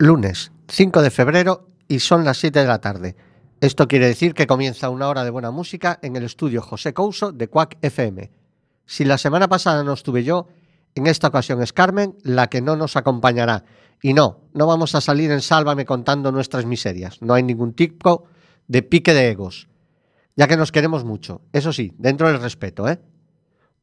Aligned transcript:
lunes 0.00 0.50
5 0.68 1.02
de 1.02 1.10
febrero 1.10 1.68
y 1.86 1.98
son 1.98 2.24
las 2.24 2.38
7 2.38 2.60
de 2.60 2.66
la 2.66 2.80
tarde. 2.80 3.16
Esto 3.60 3.86
quiere 3.86 4.06
decir 4.06 4.32
que 4.32 4.46
comienza 4.46 4.88
una 4.88 5.08
hora 5.08 5.24
de 5.24 5.30
buena 5.30 5.50
música 5.50 5.98
en 6.00 6.16
el 6.16 6.24
estudio 6.24 6.62
José 6.62 6.94
Couso 6.94 7.32
de 7.32 7.48
Quack 7.48 7.76
FM. 7.82 8.30
Si 8.86 9.04
la 9.04 9.18
semana 9.18 9.46
pasada 9.46 9.84
no 9.84 9.92
estuve 9.92 10.24
yo, 10.24 10.48
en 10.94 11.06
esta 11.06 11.28
ocasión 11.28 11.60
es 11.60 11.74
Carmen 11.74 12.16
la 12.22 12.46
que 12.48 12.62
no 12.62 12.76
nos 12.76 12.96
acompañará. 12.96 13.66
Y 14.00 14.14
no, 14.14 14.40
no 14.54 14.66
vamos 14.66 14.94
a 14.94 15.02
salir 15.02 15.30
en 15.32 15.42
Sálvame 15.42 15.84
contando 15.84 16.32
nuestras 16.32 16.64
miserias. 16.64 17.20
No 17.20 17.34
hay 17.34 17.42
ningún 17.42 17.74
tipo 17.74 18.24
de 18.68 18.82
pique 18.82 19.12
de 19.12 19.28
egos, 19.28 19.68
ya 20.34 20.48
que 20.48 20.56
nos 20.56 20.72
queremos 20.72 21.04
mucho. 21.04 21.42
Eso 21.52 21.74
sí, 21.74 21.92
dentro 21.98 22.28
del 22.28 22.40
respeto, 22.40 22.88
¿eh? 22.88 22.98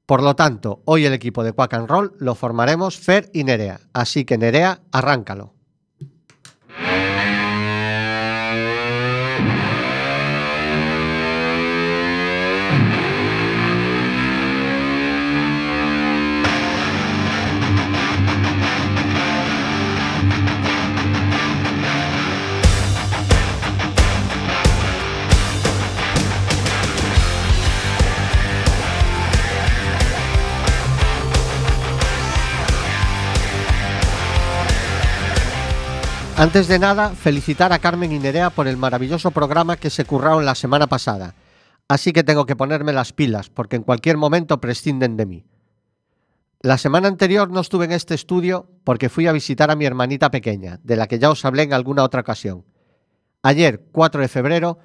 Por 0.07 0.23
lo 0.23 0.35
tanto, 0.35 0.81
hoy 0.85 1.05
el 1.05 1.13
equipo 1.13 1.43
de 1.43 1.53
Quack 1.53 1.75
and 1.75 1.87
Roll 1.87 2.13
lo 2.17 2.33
formaremos 2.33 2.97
Fer 2.97 3.29
y 3.33 3.43
Nerea. 3.43 3.81
Así 3.93 4.25
que 4.25 4.39
Nerea, 4.39 4.81
arráncalo. 4.91 5.56
Antes 36.37 36.67
de 36.67 36.77
nada, 36.77 37.15
felicitar 37.15 37.73
a 37.73 37.79
Carmen 37.79 38.11
y 38.11 38.19
Nerea 38.19 38.51
por 38.51 38.67
el 38.67 38.77
maravilloso 38.77 39.31
programa 39.31 39.75
que 39.75 39.89
se 39.89 40.05
curraron 40.05 40.45
la 40.45 40.53
semana 40.53 40.85
pasada. 40.85 41.33
Así 41.87 42.13
que 42.13 42.23
tengo 42.23 42.45
que 42.45 42.55
ponerme 42.55 42.93
las 42.93 43.11
pilas, 43.11 43.49
porque 43.49 43.75
en 43.75 43.81
cualquier 43.81 44.17
momento 44.17 44.61
prescinden 44.61 45.17
de 45.17 45.25
mí. 45.25 45.45
La 46.61 46.77
semana 46.77 47.07
anterior 47.07 47.49
no 47.49 47.61
estuve 47.61 47.85
en 47.85 47.91
este 47.91 48.13
estudio 48.13 48.69
porque 48.83 49.09
fui 49.09 49.25
a 49.25 49.31
visitar 49.31 49.71
a 49.71 49.75
mi 49.75 49.85
hermanita 49.85 50.29
pequeña, 50.29 50.79
de 50.83 50.95
la 50.95 51.07
que 51.07 51.17
ya 51.17 51.31
os 51.31 51.43
hablé 51.43 51.63
en 51.63 51.73
alguna 51.73 52.03
otra 52.03 52.21
ocasión. 52.21 52.65
Ayer, 53.41 53.87
4 53.91 54.21
de 54.21 54.27
febrero, 54.27 54.77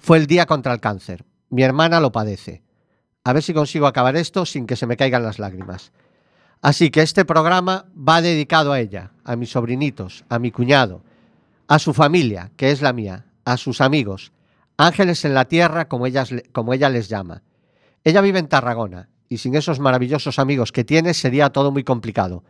fue 0.00 0.16
el 0.16 0.26
día 0.26 0.46
contra 0.46 0.72
el 0.72 0.80
cáncer. 0.80 1.26
Mi 1.50 1.64
hermana 1.64 2.00
lo 2.00 2.12
padece. 2.12 2.62
A 3.24 3.34
ver 3.34 3.42
si 3.42 3.52
consigo 3.52 3.86
acabar 3.86 4.16
esto 4.16 4.46
sin 4.46 4.66
que 4.66 4.76
se 4.76 4.86
me 4.86 4.96
caigan 4.96 5.22
las 5.22 5.38
lágrimas. 5.38 5.92
Así 6.64 6.90
que 6.90 7.02
este 7.02 7.26
programa 7.26 7.84
va 7.94 8.22
dedicado 8.22 8.72
a 8.72 8.80
ella, 8.80 9.10
a 9.22 9.36
mis 9.36 9.50
sobrinitos, 9.50 10.24
a 10.30 10.38
mi 10.38 10.50
cuñado, 10.50 11.02
a 11.68 11.78
su 11.78 11.92
familia, 11.92 12.52
que 12.56 12.70
es 12.70 12.80
la 12.80 12.94
mía, 12.94 13.26
a 13.44 13.58
sus 13.58 13.82
amigos, 13.82 14.32
ángeles 14.78 15.26
en 15.26 15.34
la 15.34 15.44
tierra, 15.44 15.88
como, 15.88 16.06
ellas, 16.06 16.30
como 16.52 16.72
ella 16.72 16.88
les 16.88 17.10
llama. 17.10 17.42
Ella 18.02 18.22
vive 18.22 18.38
en 18.38 18.48
Tarragona 18.48 19.10
y 19.28 19.36
sin 19.36 19.56
esos 19.56 19.78
maravillosos 19.78 20.38
amigos 20.38 20.72
que 20.72 20.84
tiene 20.84 21.12
sería 21.12 21.50
todo 21.50 21.70
muy 21.70 21.84
complicado. 21.84 22.44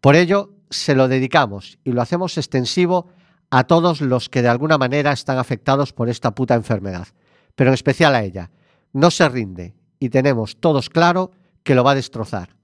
Por 0.00 0.14
ello, 0.14 0.52
se 0.70 0.94
lo 0.94 1.08
dedicamos 1.08 1.80
y 1.82 1.90
lo 1.90 2.00
hacemos 2.00 2.38
extensivo 2.38 3.08
a 3.50 3.64
todos 3.64 4.00
los 4.00 4.28
que 4.28 4.42
de 4.42 4.50
alguna 4.50 4.78
manera 4.78 5.10
están 5.10 5.38
afectados 5.38 5.92
por 5.92 6.08
esta 6.08 6.32
puta 6.32 6.54
enfermedad, 6.54 7.08
pero 7.56 7.70
en 7.70 7.74
especial 7.74 8.14
a 8.14 8.22
ella. 8.22 8.52
No 8.92 9.10
se 9.10 9.28
rinde 9.28 9.74
y 9.98 10.10
tenemos 10.10 10.58
todos 10.60 10.88
claro 10.88 11.32
que 11.64 11.74
lo 11.74 11.82
va 11.82 11.90
a 11.90 11.96
destrozar 11.96 12.57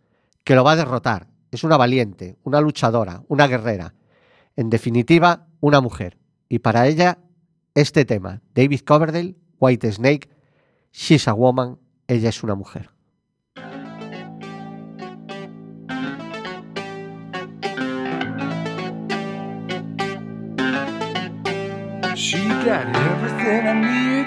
que 0.44 0.54
lo 0.54 0.62
va 0.62 0.72
a 0.72 0.76
derrotar. 0.76 1.28
Es 1.50 1.64
una 1.64 1.76
valiente, 1.76 2.36
una 2.44 2.60
luchadora, 2.60 3.22
una 3.28 3.46
guerrera. 3.46 3.94
En 4.56 4.70
definitiva, 4.70 5.48
una 5.60 5.80
mujer. 5.80 6.18
Y 6.48 6.60
para 6.60 6.86
ella, 6.86 7.18
este 7.74 8.04
tema, 8.04 8.42
David 8.54 8.80
Coverdale, 8.80 9.36
White 9.58 9.90
Snake, 9.90 10.28
She's 10.92 11.26
a 11.26 11.32
Woman, 11.32 11.78
ella 12.06 12.28
es 12.28 12.42
una 12.42 12.54
mujer. 12.54 12.90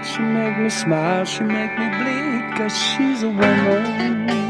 She 0.04 0.24
make 0.24 0.58
me 0.60 0.70
smile, 0.70 1.26
she 1.26 1.44
make 1.44 1.78
me 1.78 1.88
cause 2.58 2.76
she's 2.76 3.24
a 3.24 3.30
woman. 3.30 4.47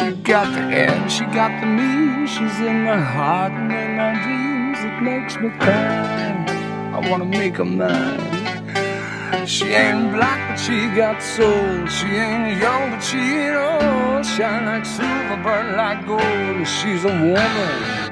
She 0.00 0.12
got 0.22 0.46
the 0.54 0.60
end, 0.60 1.12
she 1.12 1.24
got 1.26 1.60
the 1.60 1.66
means. 1.66 2.30
She's 2.30 2.58
in 2.60 2.84
my 2.84 2.98
heart 2.98 3.52
and 3.52 3.70
in 3.70 3.96
my 3.98 4.12
dreams. 4.24 4.78
It 4.80 5.02
makes 5.02 5.36
me 5.36 5.50
cry. 5.58 6.46
I 6.94 7.10
wanna 7.10 7.26
make 7.26 7.56
her 7.56 7.66
mine. 7.66 9.46
She 9.46 9.66
ain't 9.66 10.12
black, 10.14 10.40
but 10.48 10.56
she 10.58 10.88
got 10.96 11.22
soul. 11.22 11.86
She 11.86 12.06
ain't 12.06 12.58
young, 12.62 12.90
but 12.92 13.00
she 13.00 13.18
ain't 13.18 13.56
old. 13.56 14.24
Shine 14.24 14.64
like 14.64 14.86
silver, 14.86 15.36
burn 15.44 15.76
like 15.76 16.06
gold. 16.06 16.66
She's 16.66 17.04
a 17.04 17.08
woman. 17.08 18.09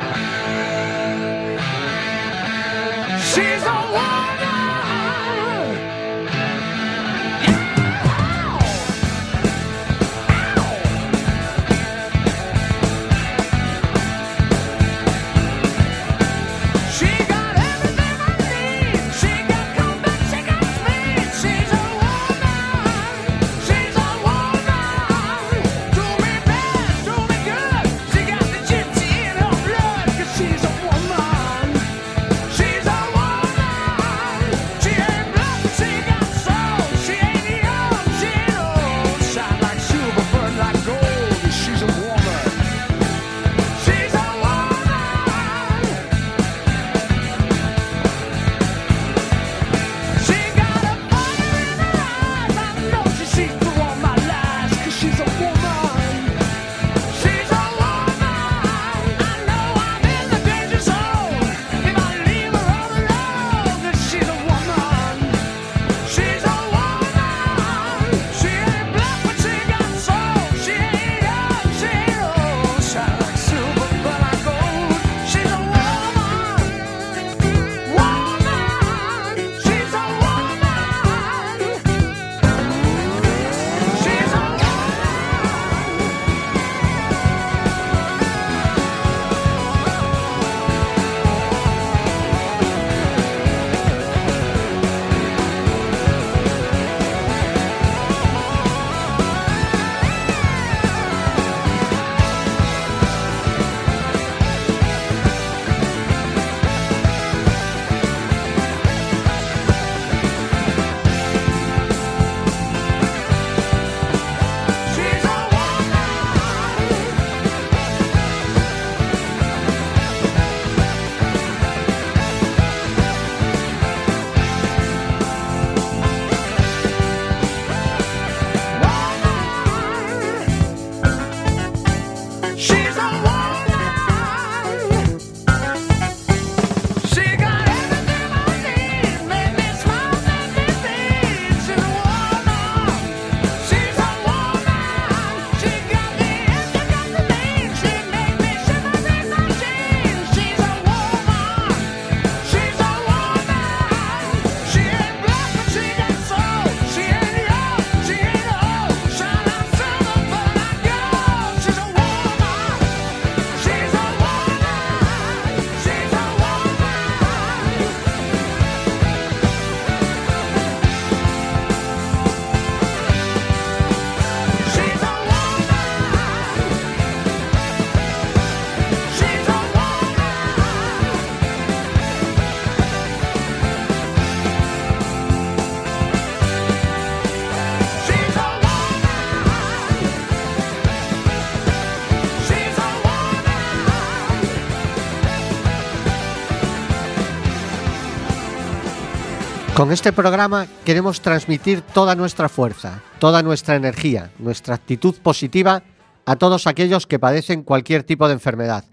Con 199.89 199.95
este 199.95 200.13
programa 200.13 200.67
queremos 200.85 201.23
transmitir 201.23 201.81
toda 201.81 202.15
nuestra 202.15 202.51
fuerza, 202.51 203.03
toda 203.19 203.43
nuestra 203.43 203.75
energía, 203.75 204.31
nuestra 204.39 204.75
actitud 204.75 205.15
positiva 205.23 205.83
a 206.27 206.37
todos 206.37 206.67
aquellos 206.67 207.07
que 207.07 207.19
padecen 207.19 207.63
cualquier 207.63 208.03
tipo 208.03 208.29
de 208.29 208.35
enfermedad. 208.35 208.85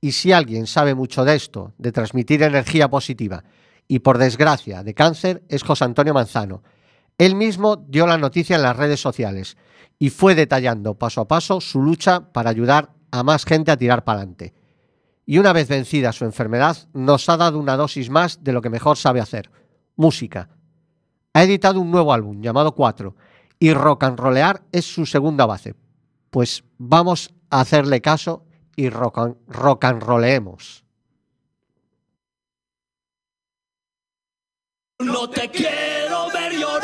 Y 0.00 0.10
si 0.10 0.32
alguien 0.32 0.66
sabe 0.66 0.96
mucho 0.96 1.24
de 1.24 1.36
esto, 1.36 1.74
de 1.78 1.92
transmitir 1.92 2.42
energía 2.42 2.90
positiva, 2.90 3.44
y 3.86 4.00
por 4.00 4.18
desgracia 4.18 4.82
de 4.82 4.94
cáncer, 4.94 5.44
es 5.48 5.62
José 5.62 5.84
Antonio 5.84 6.12
Manzano. 6.12 6.64
Él 7.18 7.36
mismo 7.36 7.76
dio 7.76 8.08
la 8.08 8.18
noticia 8.18 8.56
en 8.56 8.62
las 8.62 8.76
redes 8.76 8.98
sociales 8.98 9.56
y 10.00 10.10
fue 10.10 10.34
detallando 10.34 10.98
paso 10.98 11.20
a 11.20 11.28
paso 11.28 11.60
su 11.60 11.80
lucha 11.80 12.32
para 12.32 12.50
ayudar 12.50 12.90
a 13.12 13.22
más 13.22 13.44
gente 13.44 13.70
a 13.70 13.76
tirar 13.76 14.02
para 14.02 14.18
adelante. 14.18 14.54
Y 15.24 15.38
una 15.38 15.52
vez 15.52 15.68
vencida 15.68 16.10
su 16.10 16.24
enfermedad, 16.24 16.78
nos 16.94 17.28
ha 17.28 17.36
dado 17.36 17.60
una 17.60 17.76
dosis 17.76 18.10
más 18.10 18.42
de 18.42 18.52
lo 18.52 18.60
que 18.60 18.70
mejor 18.70 18.96
sabe 18.96 19.20
hacer, 19.20 19.48
música. 19.96 20.48
Ha 21.34 21.42
editado 21.42 21.80
un 21.80 21.90
nuevo 21.90 22.12
álbum 22.12 22.42
llamado 22.42 22.74
4 22.74 23.14
y 23.58 23.72
rock 23.74 24.04
and 24.04 24.60
es 24.72 24.84
su 24.84 25.06
segunda 25.06 25.46
base. 25.46 25.74
Pues 26.30 26.64
vamos 26.78 27.32
a 27.50 27.60
hacerle 27.60 28.00
caso 28.00 28.44
y 28.76 28.88
rock 28.90 29.18
and. 29.84 30.02
No 34.98 35.28
te 35.30 35.48
quiero 35.50 36.30
ver 36.32 36.52
llorar, 36.52 36.81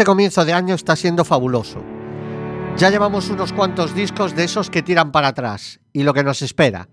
Este 0.00 0.06
comienzo 0.06 0.46
de 0.46 0.54
año 0.54 0.74
está 0.74 0.96
siendo 0.96 1.26
fabuloso. 1.26 1.84
Ya 2.78 2.88
llevamos 2.88 3.28
unos 3.28 3.52
cuantos 3.52 3.94
discos 3.94 4.34
de 4.34 4.44
esos 4.44 4.70
que 4.70 4.80
tiran 4.80 5.12
para 5.12 5.28
atrás 5.28 5.78
y 5.92 6.04
lo 6.04 6.14
que 6.14 6.24
nos 6.24 6.40
espera. 6.40 6.88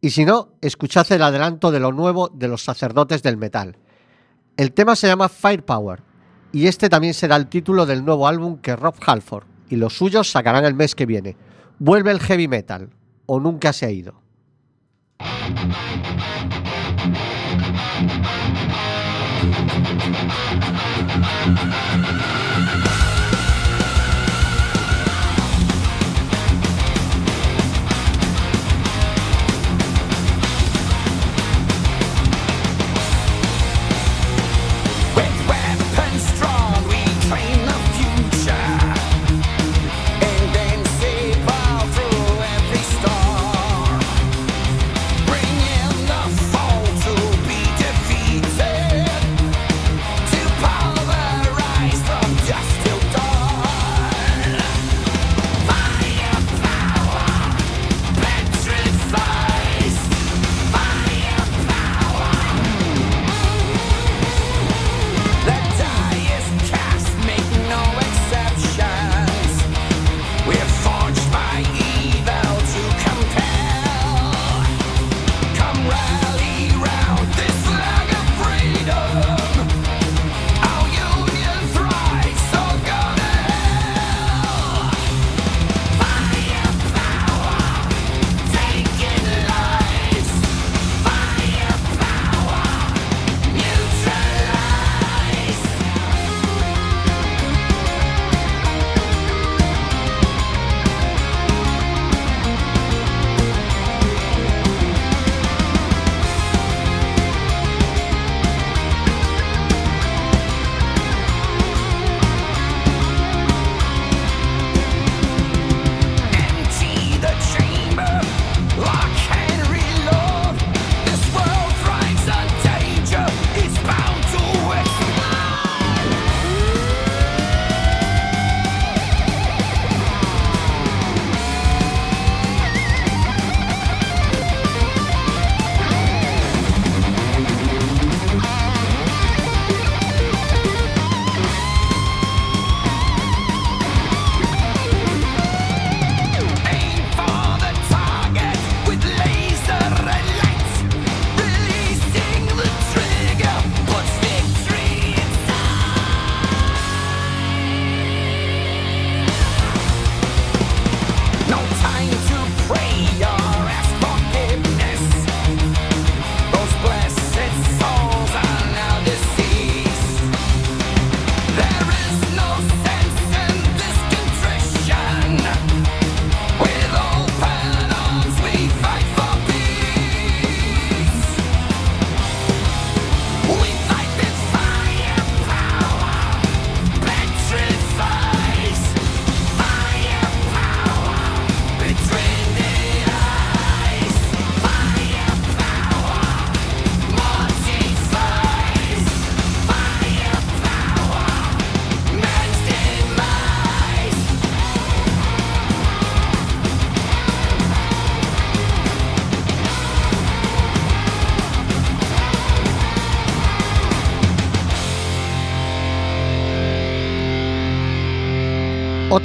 Y 0.00 0.10
si 0.10 0.24
no, 0.24 0.50
escuchad 0.60 1.10
el 1.10 1.22
adelanto 1.22 1.72
de 1.72 1.80
lo 1.80 1.90
nuevo 1.90 2.28
de 2.28 2.46
los 2.46 2.62
sacerdotes 2.62 3.24
del 3.24 3.36
metal. 3.36 3.78
El 4.56 4.70
tema 4.70 4.94
se 4.94 5.08
llama 5.08 5.28
Firepower 5.28 6.04
y 6.52 6.68
este 6.68 6.88
también 6.88 7.14
será 7.14 7.34
el 7.34 7.48
título 7.48 7.84
del 7.84 8.04
nuevo 8.04 8.28
álbum 8.28 8.58
que 8.58 8.76
Rob 8.76 8.94
Halford 9.04 9.48
y 9.68 9.74
los 9.74 9.96
suyos 9.96 10.30
sacarán 10.30 10.64
el 10.64 10.74
mes 10.74 10.94
que 10.94 11.04
viene. 11.04 11.36
Vuelve 11.80 12.12
el 12.12 12.20
heavy 12.20 12.46
metal 12.46 12.90
o 13.26 13.40
nunca 13.40 13.72
se 13.72 13.86
ha 13.86 13.90
ido. 13.90 14.22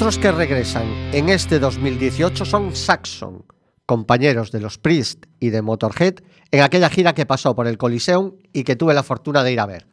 Otros 0.02 0.18
que 0.18 0.32
regresan 0.32 0.88
en 1.14 1.30
este 1.30 1.60
2018 1.60 2.44
son 2.44 2.76
Saxon, 2.76 3.46
compañeros 3.86 4.52
de 4.52 4.60
los 4.60 4.80
Priest 4.80 5.28
y 5.40 5.52
de 5.52 5.62
Motorhead 5.62 6.16
en 6.50 6.62
aquella 6.62 6.90
gira 6.90 7.14
que 7.14 7.28
pasó 7.28 7.56
por 7.56 7.68
el 7.68 7.78
Coliseum 7.78 8.32
y 8.52 8.64
que 8.64 8.76
tuve 8.76 8.96
la 8.96 9.04
fortuna 9.04 9.44
de 9.44 9.52
ir 9.52 9.60
a 9.60 9.68
ver. 9.68 9.86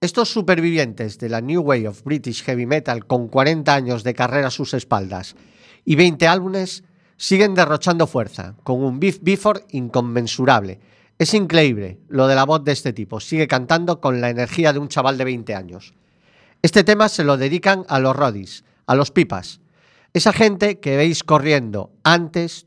Estos 0.00 0.28
supervivientes 0.28 1.18
de 1.18 1.28
la 1.28 1.40
New 1.40 1.60
Wave 1.60 1.88
of 1.88 2.04
British 2.04 2.44
Heavy 2.44 2.66
Metal 2.66 3.04
con 3.04 3.26
40 3.26 3.74
años 3.74 4.04
de 4.04 4.14
carrera 4.14 4.46
a 4.46 4.52
sus 4.52 4.74
espaldas 4.74 5.34
y 5.84 5.96
20 5.96 6.28
álbumes 6.28 6.84
siguen 7.16 7.56
derrochando 7.56 8.06
fuerza, 8.06 8.54
con 8.62 8.80
un 8.80 9.00
beef 9.00 9.18
before 9.22 9.64
inconmensurable. 9.70 10.78
Es 11.18 11.34
increíble 11.34 11.98
lo 12.06 12.28
de 12.28 12.36
la 12.36 12.44
voz 12.44 12.62
de 12.62 12.70
este 12.70 12.92
tipo, 12.92 13.18
sigue 13.18 13.48
cantando 13.48 14.00
con 14.00 14.20
la 14.20 14.30
energía 14.30 14.72
de 14.72 14.78
un 14.78 14.86
chaval 14.86 15.18
de 15.18 15.24
20 15.24 15.52
años. 15.56 15.94
Este 16.62 16.84
tema 16.84 17.08
se 17.08 17.24
lo 17.24 17.36
dedican 17.36 17.84
a 17.88 17.98
los 17.98 18.14
rodis, 18.14 18.62
a 18.90 18.96
los 18.96 19.12
pipas. 19.12 19.60
Esa 20.12 20.32
gente 20.32 20.80
que 20.80 20.96
veis 20.96 21.22
corriendo 21.22 21.92
antes, 22.02 22.66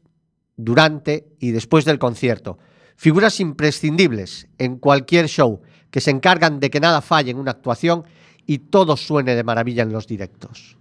durante 0.56 1.28
y 1.38 1.52
después 1.52 1.84
del 1.84 2.00
concierto. 2.00 2.58
Figuras 2.96 3.42
imprescindibles 3.42 4.48
en 4.58 4.78
cualquier 4.78 5.28
show 5.28 5.60
que 5.92 6.00
se 6.00 6.12
encargan 6.12 6.62
de 6.62 6.70
que 6.70 6.80
nada 6.80 7.02
falle 7.02 7.32
en 7.32 7.38
una 7.40 7.52
actuación 7.52 8.06
y 8.46 8.60
todo 8.60 8.96
suene 8.96 9.36
de 9.36 9.44
maravilla 9.44 9.84
en 9.84 9.92
los 9.92 10.08
directos. 10.08 10.78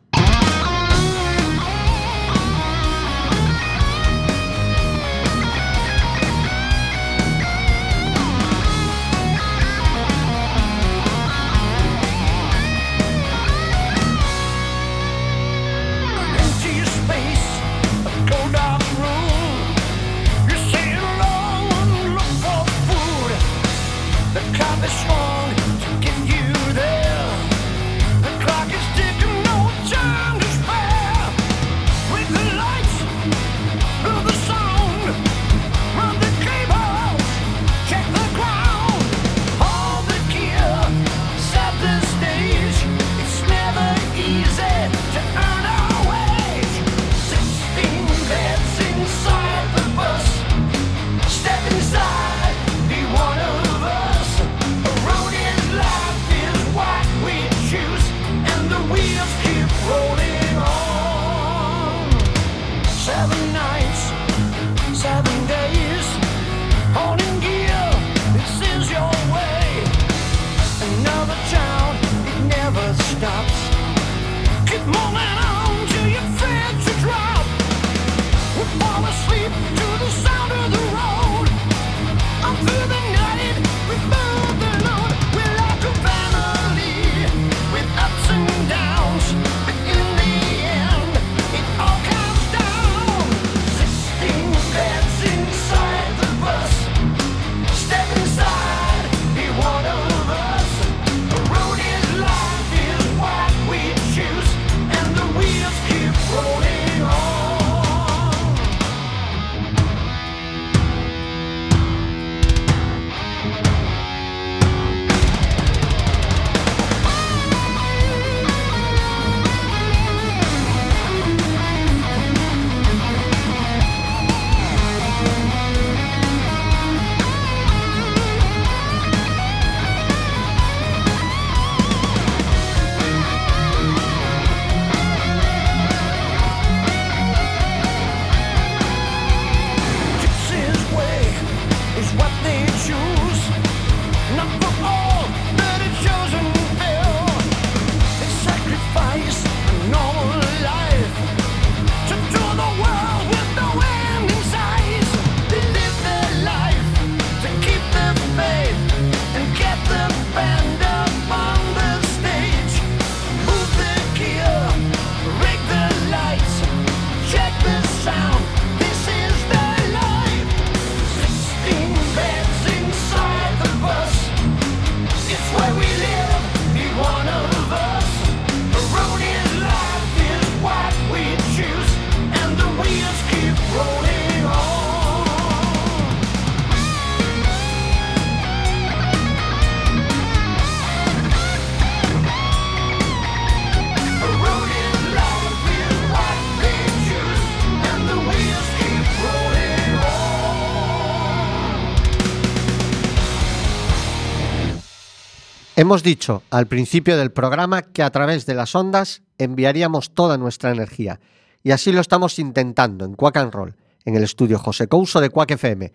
Hemos 205.82 206.04
dicho 206.04 206.44
al 206.50 206.68
principio 206.68 207.16
del 207.16 207.32
programa 207.32 207.82
que 207.82 208.04
a 208.04 208.10
través 208.10 208.46
de 208.46 208.54
las 208.54 208.76
ondas 208.76 209.22
enviaríamos 209.36 210.14
toda 210.14 210.38
nuestra 210.38 210.70
energía 210.70 211.18
y 211.64 211.72
así 211.72 211.90
lo 211.90 212.00
estamos 212.00 212.38
intentando 212.38 213.04
en 213.04 213.14
Quack 213.14 213.38
and 213.38 213.52
Roll, 213.52 213.74
en 214.04 214.14
el 214.14 214.22
estudio 214.22 214.60
José 214.60 214.86
Couso 214.86 215.20
de 215.20 215.30
Quack 215.30 215.50
FM. 215.50 215.92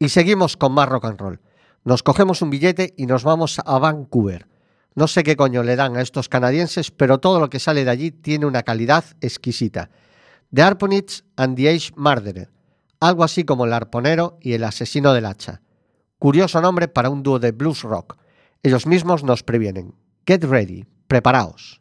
Y 0.00 0.08
seguimos 0.08 0.56
con 0.56 0.72
más 0.72 0.88
rock 0.88 1.04
and 1.04 1.20
roll. 1.20 1.40
Nos 1.84 2.02
cogemos 2.02 2.42
un 2.42 2.50
billete 2.50 2.94
y 2.96 3.06
nos 3.06 3.22
vamos 3.22 3.60
a 3.64 3.78
Vancouver. 3.78 4.48
No 4.96 5.06
sé 5.06 5.22
qué 5.22 5.36
coño 5.36 5.62
le 5.62 5.76
dan 5.76 5.96
a 5.96 6.00
estos 6.00 6.28
canadienses, 6.28 6.90
pero 6.90 7.18
todo 7.18 7.38
lo 7.38 7.48
que 7.48 7.60
sale 7.60 7.84
de 7.84 7.92
allí 7.92 8.10
tiene 8.10 8.44
una 8.44 8.64
calidad 8.64 9.04
exquisita. 9.20 9.88
The 10.52 10.62
Arponits 10.62 11.22
and 11.36 11.56
the 11.56 11.68
Age 11.68 11.92
Murderer, 11.94 12.50
algo 12.98 13.22
así 13.22 13.44
como 13.44 13.66
el 13.66 13.72
arponero 13.72 14.36
y 14.40 14.54
el 14.54 14.64
asesino 14.64 15.12
del 15.12 15.26
hacha. 15.26 15.60
Curioso 16.18 16.60
nombre 16.60 16.88
para 16.88 17.08
un 17.08 17.22
dúo 17.22 17.38
de 17.38 17.52
blues 17.52 17.82
rock. 17.82 18.16
Ellos 18.64 18.86
mismos 18.88 19.22
nos 19.22 19.44
previenen. 19.44 19.94
Get 20.26 20.42
ready, 20.42 20.84
preparaos. 21.06 21.80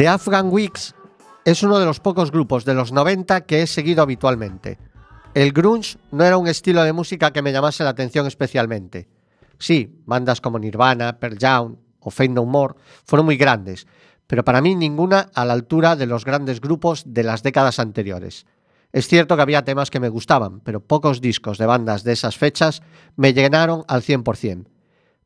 The 0.00 0.08
Afghan 0.08 0.48
Weeks 0.50 0.94
es 1.44 1.62
uno 1.62 1.78
de 1.78 1.84
los 1.84 2.00
pocos 2.00 2.30
grupos 2.30 2.64
de 2.64 2.72
los 2.72 2.90
90 2.90 3.42
que 3.42 3.60
he 3.60 3.66
seguido 3.66 4.02
habitualmente. 4.02 4.78
El 5.34 5.52
grunge 5.52 5.98
no 6.10 6.24
era 6.24 6.38
un 6.38 6.48
estilo 6.48 6.82
de 6.82 6.94
música 6.94 7.34
que 7.34 7.42
me 7.42 7.52
llamase 7.52 7.84
la 7.84 7.90
atención 7.90 8.26
especialmente. 8.26 9.10
Sí, 9.58 10.00
bandas 10.06 10.40
como 10.40 10.58
Nirvana, 10.58 11.18
Pearl 11.20 11.36
Jam 11.38 11.76
o 11.98 12.10
Fate 12.10 12.30
No 12.30 12.46
More 12.46 12.76
fueron 13.04 13.26
muy 13.26 13.36
grandes, 13.36 13.86
pero 14.26 14.42
para 14.42 14.62
mí 14.62 14.74
ninguna 14.74 15.28
a 15.34 15.44
la 15.44 15.52
altura 15.52 15.96
de 15.96 16.06
los 16.06 16.24
grandes 16.24 16.62
grupos 16.62 17.02
de 17.04 17.22
las 17.22 17.42
décadas 17.42 17.78
anteriores. 17.78 18.46
Es 18.92 19.06
cierto 19.06 19.36
que 19.36 19.42
había 19.42 19.66
temas 19.66 19.90
que 19.90 20.00
me 20.00 20.08
gustaban, 20.08 20.60
pero 20.60 20.80
pocos 20.80 21.20
discos 21.20 21.58
de 21.58 21.66
bandas 21.66 22.04
de 22.04 22.12
esas 22.12 22.38
fechas 22.38 22.80
me 23.16 23.34
llenaron 23.34 23.84
al 23.86 24.00
100%. 24.00 24.64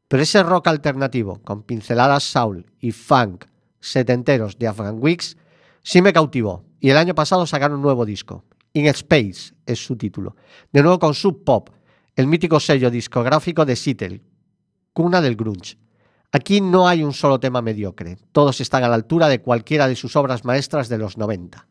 Pero 0.09 0.23
ese 0.25 0.43
rock 0.43 0.67
alternativo, 0.67 1.41
con 1.45 1.63
pinceladas 1.63 2.25
soul 2.25 2.67
y 2.81 2.91
funk 2.91 3.45
setenteros 3.85 4.59
de 4.59 4.67
Afghan 4.67 4.99
Weeks, 4.99 5.37
sí 5.83 6.03
me 6.03 6.13
cautivó. 6.13 6.65
Y 6.81 6.91
el 6.91 6.97
año 6.97 7.15
pasado 7.15 7.47
sacaron 7.47 7.77
un 7.77 7.83
nuevo 7.83 8.05
disco. 8.05 8.45
In 8.73 8.87
Space 8.87 9.55
es 9.67 9.85
su 9.85 9.97
título. 9.97 10.37
De 10.73 10.83
nuevo 10.83 10.99
con 10.99 11.15
Sub 11.15 11.45
Pop, 11.45 11.71
el 12.17 12.27
mítico 12.27 12.59
sello 12.59 12.91
discográfico 12.91 13.65
de 13.65 13.77
Seattle, 13.77 14.23
cuna 14.93 15.21
del 15.21 15.37
grunge. 15.37 15.79
Aquí 16.33 16.61
no 16.61 16.89
hay 16.89 17.05
un 17.05 17.13
solo 17.13 17.39
tema 17.39 17.63
mediocre, 17.63 18.19
todos 18.33 18.61
están 18.61 18.83
a 18.83 18.89
la 18.89 18.97
altura 18.97 19.29
de 19.29 19.41
cualquiera 19.41 19.87
de 19.87 19.95
sus 19.95 20.17
obras 20.17 20.45
maestras 20.45 20.89
de 20.89 20.99
los 20.99 21.17
90. 21.17 21.69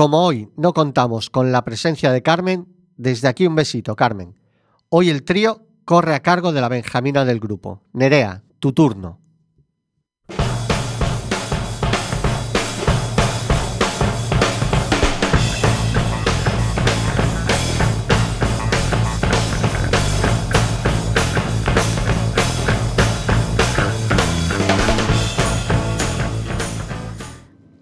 Como 0.00 0.24
hoy 0.24 0.48
no 0.56 0.72
contamos 0.72 1.28
con 1.28 1.52
la 1.52 1.62
presencia 1.62 2.10
de 2.10 2.22
Carmen, 2.22 2.66
desde 2.96 3.28
aquí 3.28 3.46
un 3.46 3.54
besito, 3.54 3.96
Carmen. 3.96 4.34
Hoy 4.88 5.10
el 5.10 5.24
trío 5.24 5.66
corre 5.84 6.14
a 6.14 6.22
cargo 6.22 6.52
de 6.52 6.62
la 6.62 6.70
Benjamina 6.70 7.26
del 7.26 7.38
grupo. 7.38 7.82
Nerea, 7.92 8.42
tu 8.60 8.72
turno. 8.72 9.20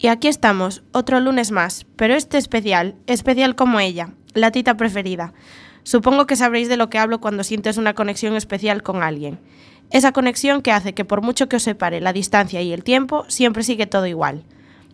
Y 0.01 0.07
aquí 0.07 0.29
estamos, 0.29 0.81
otro 0.93 1.19
lunes 1.19 1.51
más, 1.51 1.85
pero 1.97 2.15
este 2.15 2.37
especial, 2.37 2.95
especial 3.05 3.55
como 3.55 3.81
ella, 3.81 4.11
la 4.33 4.49
tita 4.49 4.77
preferida. 4.77 5.33
Supongo 5.83 6.25
que 6.25 6.37
sabréis 6.37 6.69
de 6.69 6.77
lo 6.77 6.89
que 6.89 6.97
hablo 6.97 7.19
cuando 7.19 7.43
sientes 7.43 7.75
una 7.75 7.93
conexión 7.95 8.37
especial 8.37 8.81
con 8.81 9.03
alguien. 9.03 9.41
Esa 9.91 10.13
conexión 10.13 10.61
que 10.61 10.71
hace 10.71 10.93
que 10.93 11.03
por 11.03 11.21
mucho 11.21 11.49
que 11.49 11.57
os 11.57 11.63
separe 11.63 11.99
la 11.99 12.13
distancia 12.13 12.61
y 12.61 12.71
el 12.71 12.85
tiempo, 12.85 13.25
siempre 13.27 13.61
sigue 13.61 13.87
todo 13.87 14.07
igual. 14.07 14.45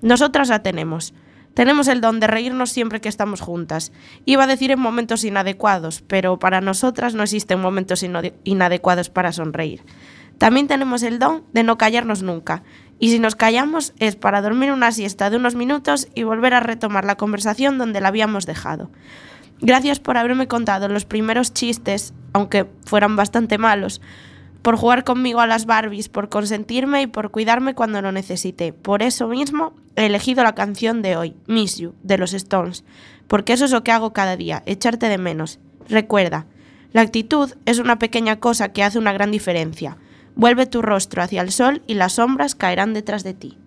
Nosotras 0.01 0.49
la 0.49 0.63
tenemos. 0.63 1.13
Tenemos 1.53 1.87
el 1.87 2.01
don 2.01 2.19
de 2.19 2.25
reírnos 2.25 2.71
siempre 2.71 2.99
que 2.99 3.07
estamos 3.07 3.41
juntas. 3.41 3.91
Iba 4.25 4.45
a 4.45 4.47
decir 4.47 4.71
en 4.71 4.79
momentos 4.79 5.23
inadecuados, 5.23 6.01
pero 6.01 6.39
para 6.39 6.61
nosotras 6.61 7.13
no 7.13 7.21
existen 7.21 7.61
momentos 7.61 8.03
inadecuados 8.43 9.11
para 9.11 9.31
sonreír. 9.31 9.83
También 10.37 10.67
tenemos 10.67 11.01
el 11.03 11.19
don 11.19 11.43
de 11.53 11.63
no 11.63 11.77
callarnos 11.77 12.21
nunca. 12.21 12.63
Y 12.99 13.09
si 13.09 13.19
nos 13.19 13.35
callamos 13.35 13.93
es 13.99 14.15
para 14.15 14.41
dormir 14.41 14.71
una 14.71 14.91
siesta 14.91 15.29
de 15.29 15.37
unos 15.37 15.55
minutos 15.55 16.07
y 16.15 16.23
volver 16.23 16.53
a 16.53 16.61
retomar 16.61 17.05
la 17.05 17.17
conversación 17.17 17.77
donde 17.77 18.01
la 18.01 18.07
habíamos 18.07 18.45
dejado. 18.45 18.89
Gracias 19.59 19.99
por 19.99 20.17
haberme 20.17 20.47
contado 20.47 20.87
los 20.87 21.05
primeros 21.05 21.53
chistes, 21.53 22.13
aunque 22.33 22.65
fueran 22.85 23.15
bastante 23.15 23.57
malos, 23.57 24.01
por 24.61 24.77
jugar 24.77 25.03
conmigo 25.03 25.41
a 25.41 25.47
las 25.47 25.65
Barbies, 25.65 26.09
por 26.09 26.27
consentirme 26.27 27.03
y 27.03 27.07
por 27.07 27.31
cuidarme 27.31 27.75
cuando 27.75 28.01
lo 28.01 28.11
necesité. 28.11 28.73
Por 28.73 29.03
eso 29.03 29.27
mismo 29.27 29.73
he 29.95 30.07
elegido 30.07 30.43
la 30.43 30.55
canción 30.55 31.01
de 31.01 31.15
hoy, 31.15 31.35
Miss 31.47 31.77
You, 31.77 31.93
de 32.01 32.17
los 32.17 32.33
Stones, 32.33 32.83
porque 33.27 33.53
eso 33.53 33.65
es 33.65 33.71
lo 33.71 33.83
que 33.83 33.91
hago 33.91 34.11
cada 34.11 34.35
día, 34.35 34.63
echarte 34.65 35.07
de 35.07 35.17
menos. 35.17 35.59
Recuerda, 35.87 36.47
la 36.93 37.01
actitud 37.01 37.53
es 37.65 37.79
una 37.79 37.99
pequeña 37.99 38.39
cosa 38.39 38.73
que 38.73 38.83
hace 38.83 38.97
una 38.97 39.13
gran 39.13 39.29
diferencia. 39.29 39.97
Vuelve 40.35 40.65
tu 40.65 40.81
rostro 40.81 41.21
hacia 41.23 41.41
el 41.41 41.51
sol 41.51 41.81
y 41.87 41.93
las 41.93 42.13
sombras 42.13 42.55
caerán 42.55 42.93
detrás 42.93 43.23
de 43.23 43.33
ti. 43.33 43.57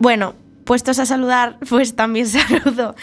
Bueno, 0.00 0.34
puestos 0.64 0.98
a 0.98 1.04
saludar, 1.04 1.58
pues 1.68 1.94
también 1.94 2.26
saludo 2.26 2.96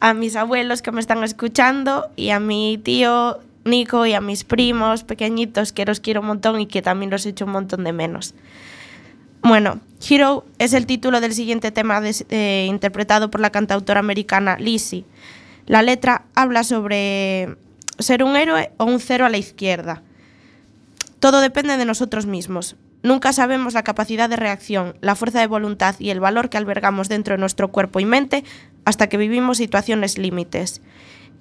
a 0.00 0.14
mis 0.14 0.36
abuelos 0.36 0.82
que 0.82 0.92
me 0.92 1.00
están 1.00 1.22
escuchando 1.24 2.08
y 2.16 2.30
a 2.30 2.38
mi 2.38 2.78
tío 2.78 3.40
Nico 3.64 4.06
y 4.06 4.14
a 4.14 4.20
mis 4.20 4.44
primos 4.44 5.02
pequeñitos 5.02 5.72
que 5.72 5.84
los 5.84 5.98
quiero 5.98 6.20
un 6.20 6.28
montón 6.28 6.60
y 6.60 6.66
que 6.66 6.80
también 6.80 7.10
los 7.10 7.26
echo 7.26 7.44
un 7.44 7.50
montón 7.50 7.82
de 7.82 7.92
menos. 7.92 8.34
Bueno, 9.42 9.80
Hero 10.08 10.46
es 10.58 10.74
el 10.74 10.86
título 10.86 11.20
del 11.20 11.34
siguiente 11.34 11.72
tema 11.72 12.00
eh, 12.04 12.66
interpretado 12.68 13.30
por 13.30 13.40
la 13.40 13.50
cantautora 13.50 13.98
americana 13.98 14.56
Lizzie. 14.56 15.04
La 15.66 15.82
letra 15.82 16.22
habla 16.34 16.62
sobre 16.62 17.56
ser 17.98 18.22
un 18.22 18.36
héroe 18.36 18.70
o 18.76 18.84
un 18.84 19.00
cero 19.00 19.26
a 19.26 19.28
la 19.28 19.38
izquierda. 19.38 20.02
Todo 21.18 21.40
depende 21.40 21.76
de 21.76 21.84
nosotros 21.84 22.26
mismos. 22.26 22.76
Nunca 23.04 23.34
sabemos 23.34 23.74
la 23.74 23.84
capacidad 23.84 24.30
de 24.30 24.36
reacción, 24.36 24.96
la 25.02 25.14
fuerza 25.14 25.38
de 25.38 25.46
voluntad 25.46 25.94
y 25.98 26.08
el 26.08 26.20
valor 26.20 26.48
que 26.48 26.56
albergamos 26.56 27.10
dentro 27.10 27.34
de 27.34 27.38
nuestro 27.38 27.70
cuerpo 27.70 28.00
y 28.00 28.06
mente 28.06 28.44
hasta 28.86 29.10
que 29.10 29.18
vivimos 29.18 29.58
situaciones 29.58 30.16
límites. 30.16 30.80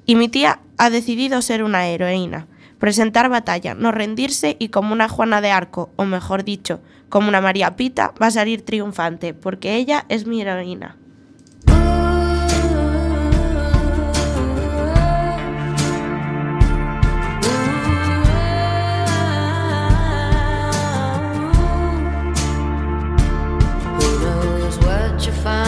Y 0.06 0.16
mi 0.16 0.28
tía 0.28 0.60
ha 0.78 0.90
decidido 0.90 1.42
ser 1.42 1.64
una 1.64 1.88
heroína, 1.88 2.48
presentar 2.80 3.30
batalla, 3.30 3.76
no 3.76 3.94
rendirse 3.94 4.58
y 4.60 4.68
como 4.68 4.92
una 4.92 5.08
Juana 5.08 5.40
de 5.40 5.52
Arco, 5.52 5.90
o 5.96 6.04
mejor 6.04 6.44
dicho, 6.44 6.82
como 7.08 7.30
una 7.30 7.40
María 7.40 7.78
Pita, 7.78 8.14
va 8.22 8.28
a 8.28 8.32
salir 8.32 8.66
triunfante, 8.66 9.34
porque 9.34 9.76
ella 9.76 10.04
es 10.10 10.28
mi 10.28 10.42
heroína. 10.42 10.98
You 25.26 25.32
find 25.32 25.63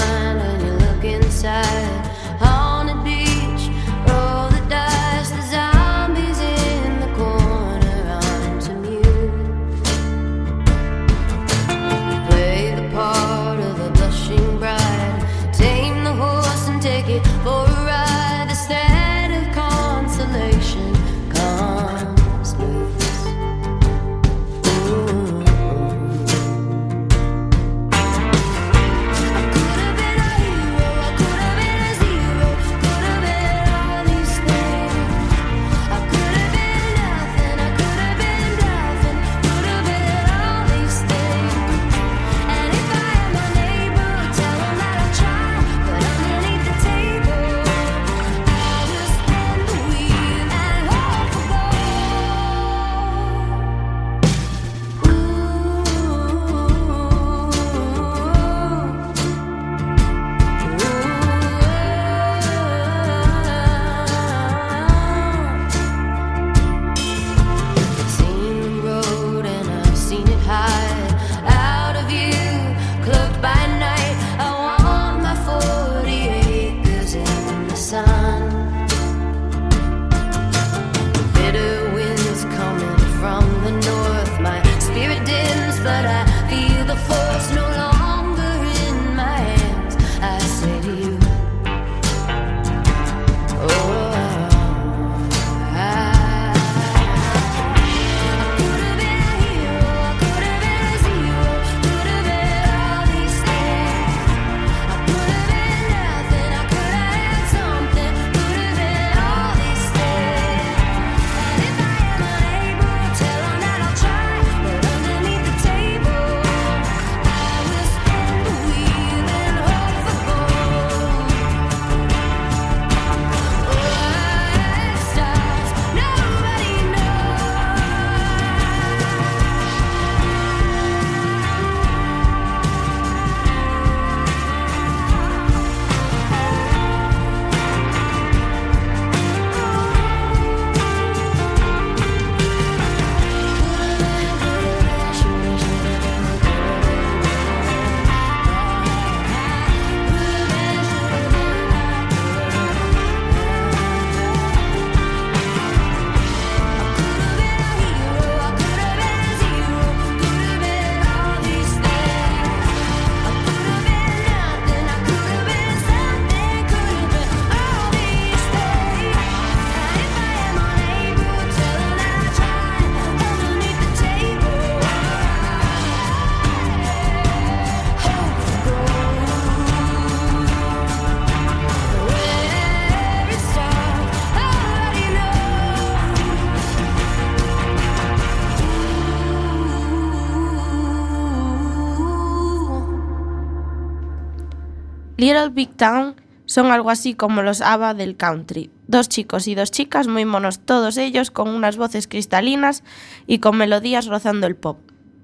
Little 195.26 195.50
Big 195.50 195.76
Town 195.76 196.14
son 196.46 196.68
algo 196.68 196.92
así 196.92 197.16
como 197.16 197.42
los 197.42 197.62
ABBA 197.62 197.96
del 197.96 198.16
country. 198.16 198.70
Dos 198.86 199.10
chicos 199.10 199.48
y 199.48 199.56
dos 199.56 199.72
chicas 199.72 200.08
muy 200.08 200.24
monos 200.24 200.60
todos 200.60 200.98
ellos 200.98 201.32
con 201.32 201.50
unas 201.50 201.78
voces 201.78 202.08
cristalinas 202.08 202.84
y 203.26 203.40
con 203.40 203.58
melodías 203.58 204.06
rozando 204.06 204.46
el 204.46 204.56
pop. 204.56 204.78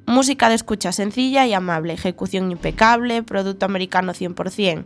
Música 0.08 0.49
de 0.49 0.56
escucha 0.56 0.91
sencilla 0.91 1.45
y 1.45 1.54
amable, 1.54 1.93
ejecución 1.93 2.52
impecable, 2.52 3.22
producto 3.22 3.68
americano 3.68 4.14
100%. 4.14 4.86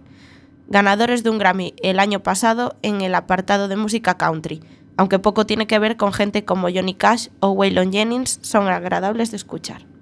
Ganadores 0.68 1.24
de 1.24 1.30
un 1.30 1.38
Grammy 1.38 1.76
el 1.82 1.99
año 1.99 2.22
pasado 2.22 2.76
en 2.82 2.99
el 2.99 3.16
apartado 3.16 3.70
de 3.70 3.78
música 3.78 4.18
country. 4.18 4.63
Aunque 4.97 5.20
poco 5.20 5.45
tiene 5.45 5.66
que 5.66 5.80
ver 5.80 5.95
con 5.95 6.11
gente 6.11 6.43
como 6.43 6.68
Johnny 6.68 6.93
Cash 6.93 7.30
o 7.39 7.51
Waylon 7.51 7.93
Jennings, 7.93 8.39
son 8.41 8.68
agradables 8.68 9.32
de 9.32 9.38
escuchar. 9.38 9.95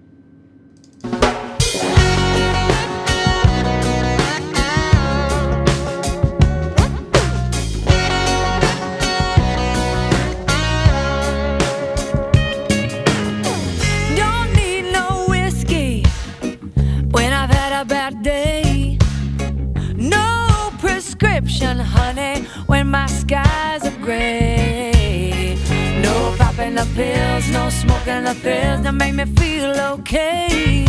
Pills, 26.96 27.50
no 27.50 27.70
smoking 27.70 28.26
pills 28.42 28.82
that 28.84 28.94
make 28.94 29.14
me 29.14 29.26
feel 29.26 29.72
okay. 29.94 30.86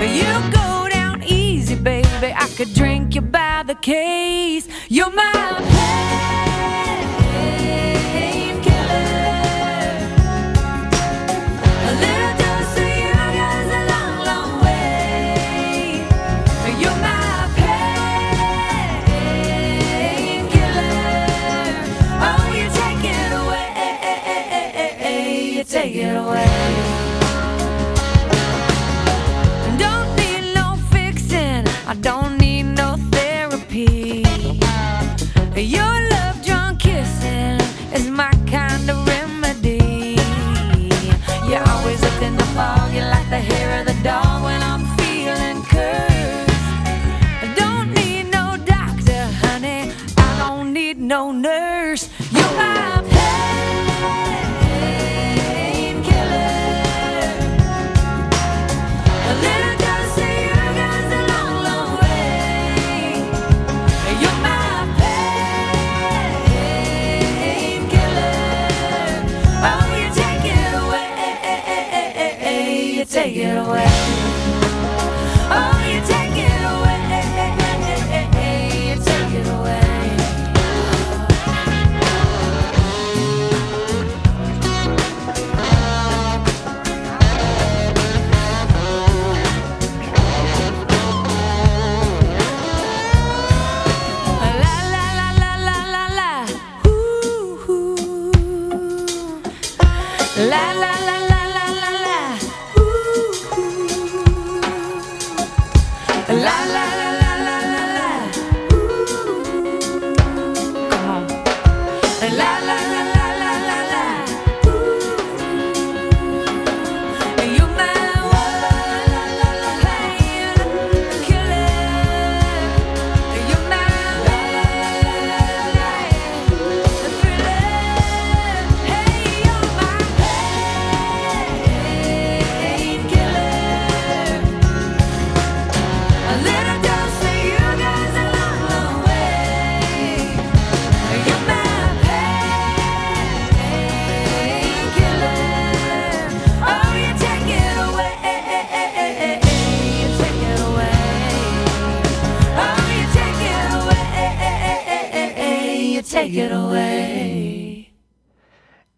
You 0.00 0.52
go 0.52 0.88
down 0.90 1.22
easy, 1.22 1.76
baby. 1.76 2.32
I 2.34 2.48
could 2.56 2.72
drink 2.74 3.14
you 3.14 3.20
by 3.22 3.64
the 3.66 3.74
case. 3.74 4.68
You're 4.88 5.10
my 5.10 5.32
painkiller. 5.32 6.43
Take 25.74 25.96
it 25.96 26.16
away. 26.16 26.93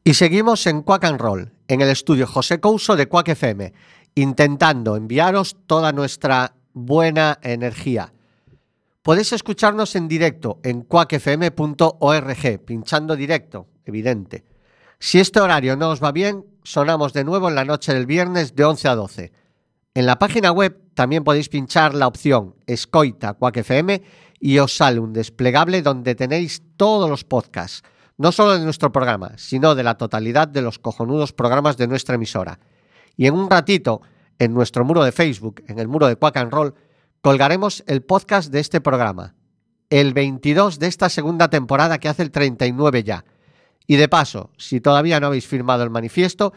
Y 0.07 0.15
seguimos 0.15 0.65
en 0.69 0.83
Quack 0.83 1.03
and 1.03 1.21
Roll, 1.21 1.51
en 1.67 1.81
el 1.81 1.89
estudio 1.89 2.29
José 2.29 2.61
Couso 2.61 2.95
de 2.95 3.09
Quack 3.09 3.31
FM, 3.31 3.73
intentando 4.15 4.95
enviaros 4.95 5.57
toda 5.67 5.91
nuestra 5.91 6.55
buena 6.75 7.41
energía. 7.43 8.13
Podéis 9.03 9.33
escucharnos 9.33 9.97
en 9.97 10.07
directo 10.07 10.61
en 10.63 10.83
quackfm.org, 10.83 12.65
pinchando 12.65 13.17
directo, 13.17 13.67
evidente. 13.85 14.45
Si 15.01 15.19
este 15.19 15.41
horario 15.41 15.77
no 15.77 15.91
os 15.91 16.01
va 16.01 16.13
bien, 16.13 16.47
sonamos 16.63 17.13
de 17.13 17.25
nuevo 17.25 17.49
en 17.49 17.57
la 17.57 17.65
noche 17.65 17.93
del 17.93 18.07
viernes 18.07 18.55
de 18.55 18.65
11 18.65 18.87
a 18.87 18.95
12. 18.95 19.33
En 19.95 20.07
la 20.07 20.21
página 20.21 20.53
web 20.53 20.83
también 20.95 21.25
podéis 21.25 21.49
pinchar 21.49 21.95
la 21.97 22.07
opción 22.07 22.55
Escoita 22.69 23.35
Quack 23.35 23.57
FM 23.57 24.03
y 24.39 24.59
os 24.61 24.77
sale 24.77 25.01
un 25.01 25.13
desplegable 25.13 25.83
donde 25.83 26.15
tenéis 26.15 26.63
todos 26.77 27.11
los 27.11 27.25
podcasts, 27.25 27.83
no 28.19 28.33
solo 28.33 28.59
de 28.59 28.65
nuestro 28.65 28.93
programa, 28.93 29.33
sino 29.37 29.75
de 29.75 29.83
la 29.83 29.97
totalidad 29.97 30.49
de 30.49 30.63
los 30.63 30.79
cojonudos 30.79 31.33
programas 31.33 31.77
de 31.77 31.87
nuestra 31.87 32.15
emisora. 32.15 32.59
Y 33.17 33.27
en 33.27 33.35
un 33.35 33.51
ratito, 33.51 34.03
en 34.39 34.55
nuestro 34.55 34.85
muro 34.85 35.05
de 35.05 35.13
Facebook, 35.13 35.63
en 35.67 35.79
el 35.79 35.89
muro 35.89 36.07
de 36.07 36.17
Quack 36.17 36.37
and 36.37 36.53
Roll, 36.53 36.75
colgaremos 37.21 37.85
el 37.87 38.03
podcast 38.03 38.51
de 38.51 38.61
este 38.61 38.81
programa, 38.81 39.35
el 39.91 40.15
22 40.15 40.79
de 40.79 40.87
esta 40.87 41.09
segunda 41.09 41.49
temporada 41.49 41.99
que 41.99 42.09
hace 42.09 42.23
el 42.23 42.31
39 42.31 43.05
ya. 43.05 43.25
Y 43.87 43.97
de 43.97 44.09
paso, 44.09 44.51
si 44.57 44.81
todavía 44.81 45.21
no 45.21 45.29
habéis 45.29 45.47
firmado 45.47 45.85
el 45.85 45.91
manifiesto, 45.91 46.53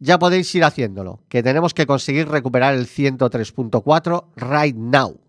ya 0.00 0.18
podéis 0.18 0.54
ir 0.54 0.64
haciéndolo, 0.64 1.20
que 1.28 1.42
tenemos 1.42 1.72
que 1.72 1.86
conseguir 1.86 2.28
recuperar 2.28 2.74
el 2.74 2.86
103.4 2.86 4.24
right 4.36 4.76
now. 4.76 5.23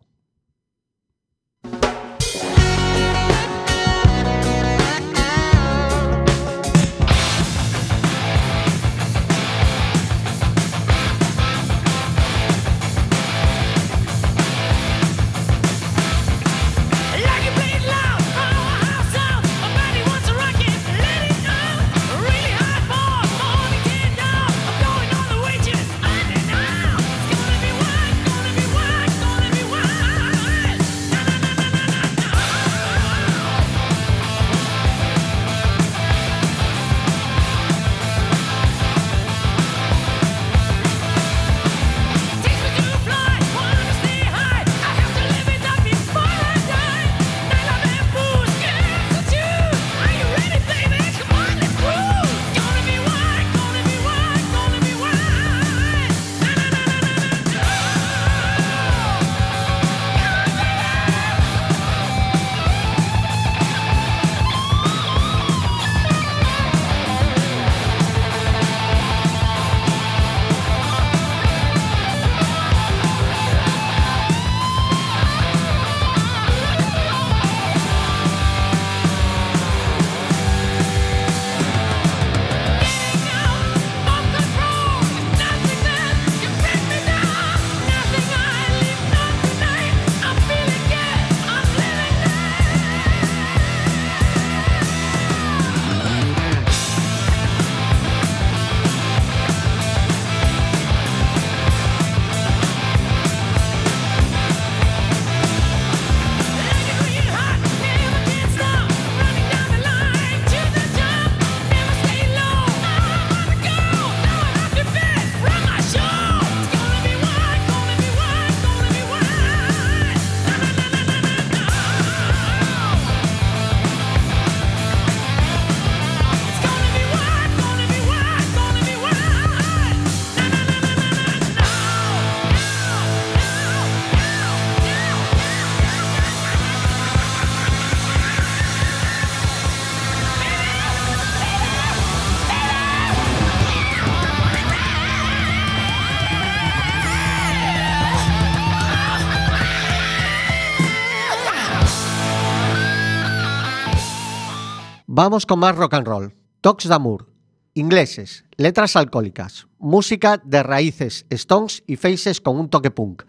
Vamos 155.18 155.45
con 155.45 155.59
más 155.59 155.74
rock 155.78 155.93
and 155.93 156.05
roll. 156.05 156.34
Tox 156.59 156.89
d'Amour, 156.89 157.30
ingleses, 157.74 158.43
letras 158.57 158.97
alcohólicas, 158.97 159.66
música 159.80 160.41
de 160.43 160.61
raíces 160.61 161.26
Stones 161.30 161.84
y 161.88 161.95
Faces 161.95 162.41
con 162.41 162.59
un 162.59 162.70
toque 162.70 162.91
punk. 162.91 163.24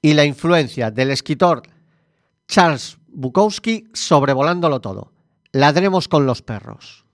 Y 0.00 0.14
la 0.14 0.24
influencia 0.24 0.90
del 0.90 1.10
escritor 1.10 1.60
Charles 2.48 2.96
Bukowski 3.08 3.88
sobrevolándolo 3.92 4.80
todo. 4.80 5.12
Ladremos 5.52 6.08
con 6.08 6.24
los 6.24 6.40
perros. 6.40 7.04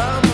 Some 0.00 0.29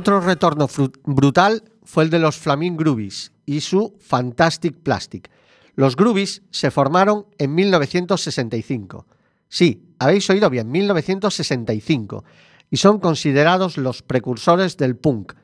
Otro 0.00 0.18
retorno 0.18 0.66
brutal 1.04 1.62
fue 1.84 2.04
el 2.04 2.08
de 2.08 2.18
los 2.18 2.38
Flaming 2.38 2.74
Groovies 2.74 3.32
y 3.44 3.60
su 3.60 3.98
Fantastic 4.00 4.78
Plastic. 4.78 5.30
Los 5.74 5.94
Groovies 5.94 6.40
se 6.50 6.70
formaron 6.70 7.26
en 7.36 7.54
1965. 7.54 9.06
Sí, 9.46 9.92
habéis 9.98 10.30
oído 10.30 10.48
bien, 10.48 10.70
1965. 10.70 12.24
Y 12.70 12.78
son 12.78 12.98
considerados 12.98 13.76
los 13.76 14.00
precursores 14.00 14.78
del 14.78 14.96
punk. 14.96 15.34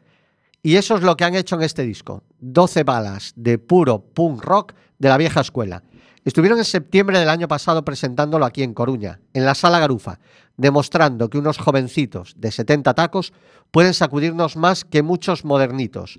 Y 0.62 0.76
eso 0.76 0.96
es 0.96 1.02
lo 1.02 1.18
que 1.18 1.24
han 1.24 1.34
hecho 1.34 1.56
en 1.56 1.62
este 1.62 1.82
disco. 1.82 2.22
12 2.38 2.82
balas 2.84 3.34
de 3.36 3.58
puro 3.58 4.00
punk 4.00 4.42
rock 4.42 4.72
de 4.98 5.10
la 5.10 5.18
vieja 5.18 5.42
escuela. 5.42 5.82
Estuvieron 6.24 6.58
en 6.58 6.64
septiembre 6.64 7.18
del 7.20 7.28
año 7.28 7.46
pasado 7.46 7.84
presentándolo 7.84 8.46
aquí 8.46 8.62
en 8.62 8.72
Coruña, 8.72 9.20
en 9.34 9.44
la 9.44 9.54
Sala 9.54 9.78
Garufa, 9.80 10.18
demostrando 10.56 11.28
que 11.28 11.38
unos 11.38 11.58
jovencitos 11.58 12.34
de 12.36 12.50
70 12.50 12.94
tacos 12.94 13.32
pueden 13.70 13.94
sacudirnos 13.94 14.56
más 14.56 14.84
que 14.84 15.02
muchos 15.02 15.44
modernitos. 15.44 16.18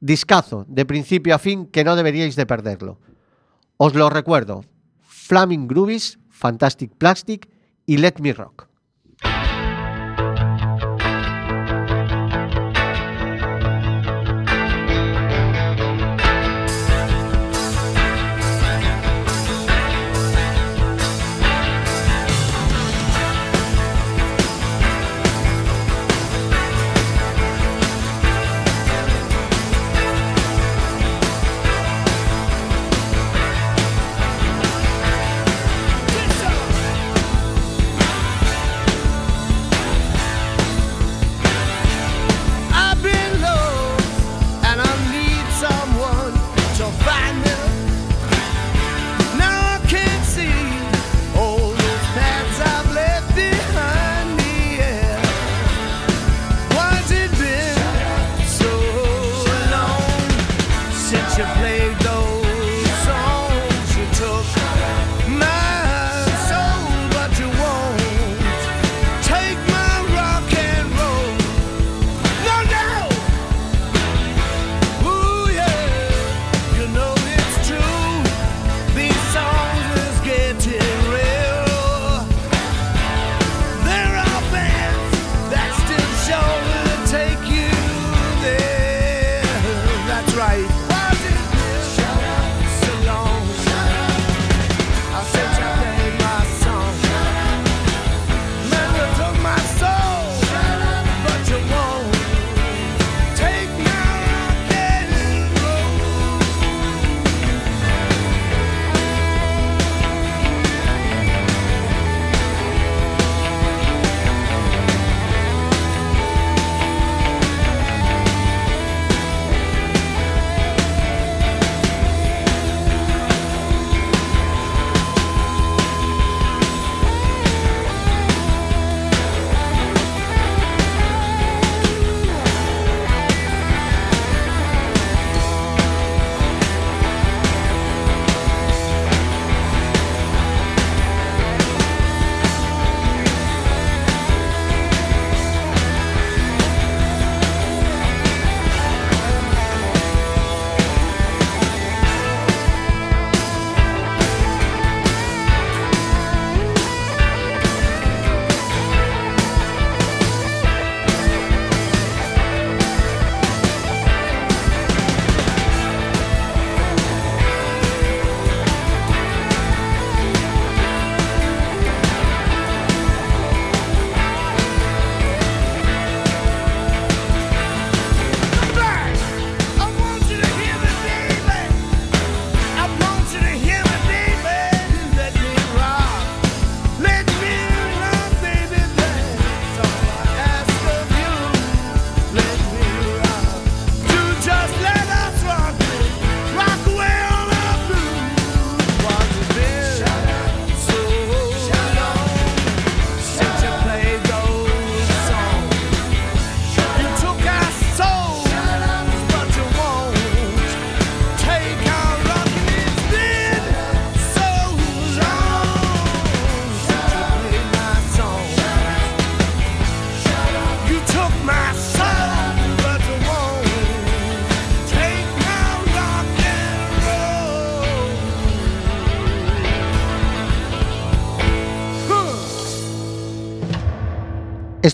Discazo, 0.00 0.64
de 0.68 0.84
principio 0.84 1.34
a 1.34 1.38
fin, 1.38 1.66
que 1.66 1.84
no 1.84 1.96
deberíais 1.96 2.36
de 2.36 2.46
perderlo. 2.46 2.98
Os 3.76 3.94
lo 3.94 4.10
recuerdo, 4.10 4.64
Flaming 5.02 5.66
Groovies, 5.66 6.18
Fantastic 6.28 6.92
Plastic 6.96 7.48
y 7.86 7.96
Let 7.96 8.14
Me 8.20 8.32
Rock. 8.32 8.68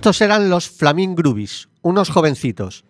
Estos 0.01 0.22
eran 0.22 0.48
los 0.48 0.70
Flamin' 0.70 1.14
Groovies, 1.14 1.68
unos 1.82 2.09
jovencitos. 2.09 2.86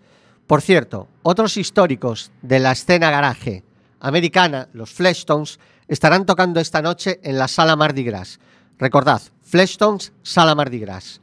Por 0.46 0.62
cierto, 0.62 1.08
otros 1.24 1.56
históricos 1.56 2.30
de 2.40 2.60
la 2.60 2.70
escena 2.70 3.10
garaje 3.10 3.64
americana, 3.98 4.68
los 4.74 4.92
Fleshtones, 4.92 5.58
estarán 5.88 6.24
tocando 6.24 6.60
esta 6.60 6.80
noche 6.80 7.18
en 7.24 7.36
la 7.36 7.48
Sala 7.48 7.74
Mardi 7.74 8.04
Gras. 8.04 8.38
Recordad, 8.78 9.20
Fleshtones, 9.42 10.12
Sala 10.22 10.54
Mardi 10.54 10.78
Gras. 10.78 11.20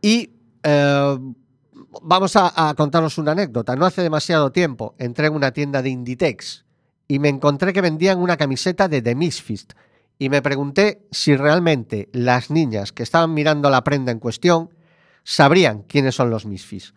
Y 0.00 0.30
eh, 0.62 1.18
vamos 2.02 2.36
a, 2.36 2.68
a 2.68 2.74
contaros 2.74 3.18
una 3.18 3.32
anécdota. 3.32 3.74
No 3.74 3.84
hace 3.84 4.02
demasiado 4.02 4.52
tiempo 4.52 4.94
entré 4.98 5.26
en 5.26 5.34
una 5.34 5.50
tienda 5.50 5.82
de 5.82 5.88
Inditex 5.88 6.64
y 7.08 7.18
me 7.18 7.30
encontré 7.30 7.72
que 7.72 7.80
vendían 7.80 8.20
una 8.20 8.36
camiseta 8.36 8.86
de 8.86 9.02
The 9.02 9.16
Misfits 9.16 9.74
y 10.18 10.28
me 10.28 10.42
pregunté 10.42 11.06
si 11.10 11.36
realmente 11.36 12.08
las 12.12 12.50
niñas 12.50 12.92
que 12.92 13.02
estaban 13.02 13.34
mirando 13.34 13.70
la 13.70 13.84
prenda 13.84 14.12
en 14.12 14.18
cuestión 14.18 14.70
sabrían 15.24 15.82
quiénes 15.82 16.14
son 16.14 16.30
los 16.30 16.46
Misfits. 16.46 16.94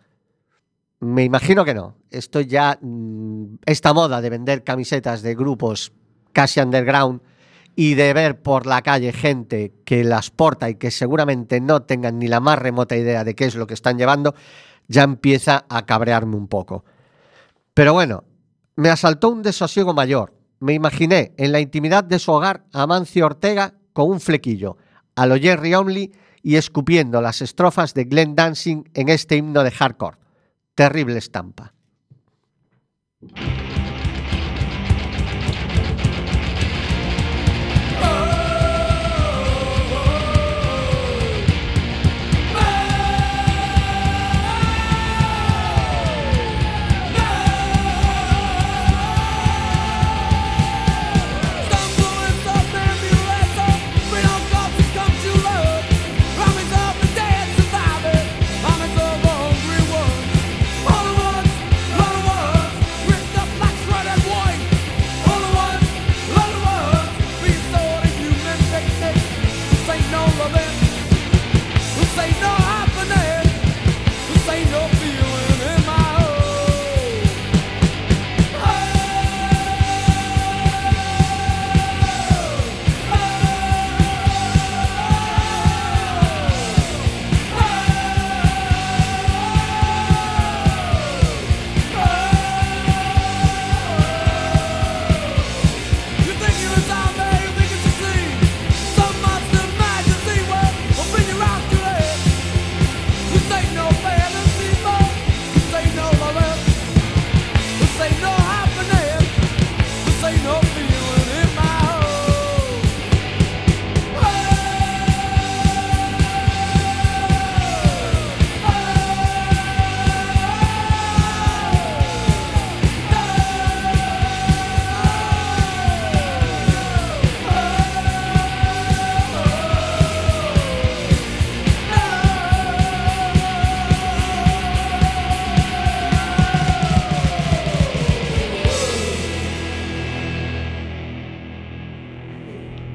Me 1.00 1.24
imagino 1.24 1.64
que 1.64 1.74
no. 1.74 1.96
Esto 2.10 2.40
ya, 2.40 2.78
mm, 2.80 3.56
esta 3.66 3.92
moda 3.92 4.20
de 4.20 4.30
vender 4.30 4.64
camisetas 4.64 5.22
de 5.22 5.34
grupos 5.34 5.92
casi 6.32 6.60
underground 6.60 7.20
y 7.74 7.94
de 7.94 8.12
ver 8.12 8.42
por 8.42 8.66
la 8.66 8.82
calle 8.82 9.12
gente 9.12 9.72
que 9.84 10.04
las 10.04 10.30
porta 10.30 10.68
y 10.68 10.74
que 10.74 10.90
seguramente 10.90 11.60
no 11.60 11.82
tengan 11.82 12.18
ni 12.18 12.28
la 12.28 12.40
más 12.40 12.58
remota 12.58 12.96
idea 12.96 13.24
de 13.24 13.34
qué 13.34 13.46
es 13.46 13.54
lo 13.54 13.66
que 13.66 13.74
están 13.74 13.98
llevando, 13.98 14.34
ya 14.88 15.02
empieza 15.02 15.64
a 15.68 15.86
cabrearme 15.86 16.36
un 16.36 16.48
poco. 16.48 16.84
Pero 17.74 17.92
bueno, 17.94 18.24
me 18.76 18.90
asaltó 18.90 19.28
un 19.30 19.42
desosiego 19.42 19.94
mayor. 19.94 20.34
Me 20.60 20.74
imaginé 20.74 21.32
en 21.38 21.52
la 21.52 21.60
intimidad 21.60 22.04
de 22.04 22.18
su 22.18 22.32
hogar 22.32 22.64
a 22.72 22.86
Mancio 22.86 23.26
Ortega 23.26 23.74
con 23.94 24.10
un 24.10 24.20
flequillo, 24.20 24.76
a 25.16 25.26
lo 25.26 25.36
Jerry 25.36 25.74
Only 25.74 26.12
y 26.42 26.56
escupiendo 26.56 27.20
las 27.22 27.40
estrofas 27.42 27.94
de 27.94 28.04
Glenn 28.04 28.34
Dancing 28.34 28.84
en 28.94 29.08
este 29.08 29.36
himno 29.36 29.64
de 29.64 29.70
hardcore. 29.70 30.18
Terrible 30.74 31.18
estampa. 31.18 31.72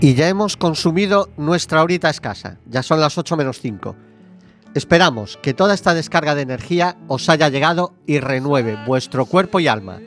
Y 0.02 0.14
ya 0.14 0.28
hemos 0.28 0.58
consumido 0.58 1.30
nuestra 1.38 1.82
horita 1.82 2.10
escasa. 2.10 2.58
Ya 2.68 2.84
son 2.84 3.00
las 3.00 3.18
8 3.18 3.38
menos 3.38 3.60
5. 3.62 3.96
Esperamos 4.74 5.38
que 5.38 5.54
toda 5.54 5.74
esta 5.74 5.94
descarga 5.94 6.36
de 6.36 6.42
energía 6.42 6.98
os 7.08 7.30
haya 7.30 7.48
llegado 7.48 7.94
y 8.06 8.20
renueve 8.20 8.78
vuestro 8.86 9.26
cuerpo 9.26 9.62
y 9.62 9.70
alma. 9.70 10.00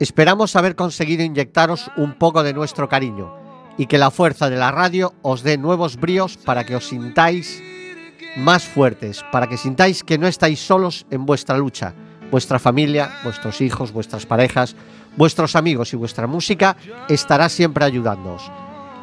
Esperamos 0.00 0.56
haber 0.56 0.74
conseguido 0.74 1.22
inyectaros 1.22 1.88
un 1.96 2.14
poco 2.14 2.42
de 2.42 2.52
nuestro 2.52 2.88
cariño 2.88 3.32
y 3.78 3.86
que 3.86 3.98
la 3.98 4.10
fuerza 4.10 4.50
de 4.50 4.56
la 4.56 4.72
radio 4.72 5.14
os 5.22 5.44
dé 5.44 5.56
nuevos 5.56 5.96
bríos 5.96 6.36
para 6.36 6.64
que 6.64 6.74
os 6.74 6.88
sintáis 6.88 7.62
más 8.36 8.64
fuertes, 8.64 9.24
para 9.30 9.46
que 9.46 9.56
sintáis 9.56 10.02
que 10.02 10.18
no 10.18 10.26
estáis 10.26 10.58
solos 10.58 11.06
en 11.10 11.24
vuestra 11.24 11.56
lucha. 11.56 11.94
Vuestra 12.32 12.58
familia, 12.58 13.12
vuestros 13.22 13.60
hijos, 13.60 13.92
vuestras 13.92 14.26
parejas, 14.26 14.74
vuestros 15.16 15.54
amigos 15.54 15.92
y 15.92 15.96
vuestra 15.96 16.26
música 16.26 16.76
estará 17.08 17.48
siempre 17.48 17.84
ayudándoos. 17.84 18.50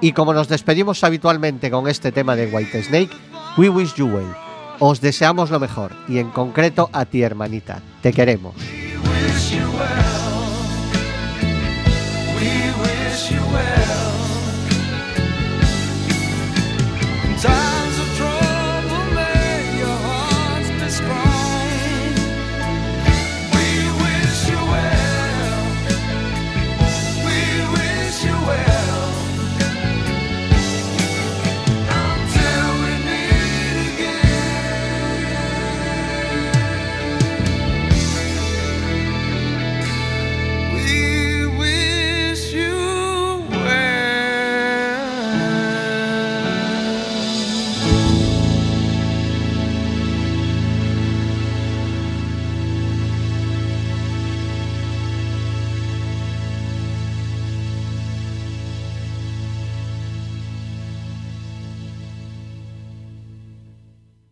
Y 0.02 0.14
como 0.14 0.34
nos 0.34 0.48
despedimos 0.48 1.04
habitualmente 1.04 1.70
con 1.70 1.88
este 1.88 2.12
tema 2.12 2.36
de 2.36 2.48
White 2.48 2.84
Snake, 2.84 3.10
We 3.58 3.70
Wish 3.70 3.96
You 3.96 4.08
Well. 4.08 4.36
Os 4.80 5.02
deseamos 5.02 5.50
lo 5.50 5.60
mejor 5.60 5.92
y 6.08 6.20
en 6.20 6.30
concreto 6.30 6.90
a 6.94 7.06
ti, 7.06 7.22
hermanita. 7.22 7.82
Te 8.02 8.14
queremos. 8.14 8.56